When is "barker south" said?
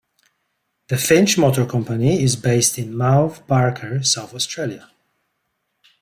3.45-4.33